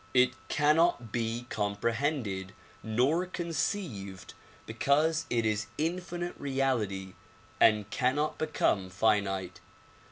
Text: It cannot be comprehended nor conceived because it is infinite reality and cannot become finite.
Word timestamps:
It 0.15 0.31
cannot 0.47 1.11
be 1.11 1.45
comprehended 1.49 2.53
nor 2.81 3.27
conceived 3.27 4.33
because 4.65 5.27
it 5.29 5.45
is 5.45 5.67
infinite 5.77 6.33
reality 6.39 7.13
and 7.59 7.87
cannot 7.91 8.39
become 8.39 8.89
finite. 8.89 9.59